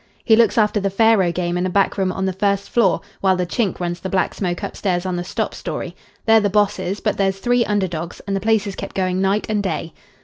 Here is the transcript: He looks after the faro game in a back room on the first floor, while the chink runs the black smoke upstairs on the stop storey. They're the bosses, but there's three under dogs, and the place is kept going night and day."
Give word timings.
He 0.23 0.35
looks 0.35 0.57
after 0.57 0.79
the 0.79 0.89
faro 0.89 1.31
game 1.31 1.59
in 1.59 1.65
a 1.67 1.69
back 1.69 1.95
room 1.95 2.11
on 2.11 2.25
the 2.25 2.33
first 2.33 2.71
floor, 2.71 3.01
while 3.19 3.35
the 3.35 3.45
chink 3.45 3.79
runs 3.79 3.99
the 3.99 4.09
black 4.09 4.33
smoke 4.33 4.63
upstairs 4.63 5.05
on 5.05 5.15
the 5.15 5.23
stop 5.23 5.53
storey. 5.53 5.95
They're 6.25 6.39
the 6.39 6.49
bosses, 6.49 6.99
but 6.99 7.17
there's 7.17 7.37
three 7.37 7.63
under 7.65 7.87
dogs, 7.87 8.19
and 8.25 8.35
the 8.35 8.41
place 8.41 8.65
is 8.65 8.75
kept 8.75 8.95
going 8.95 9.21
night 9.21 9.45
and 9.47 9.61
day." 9.61 9.93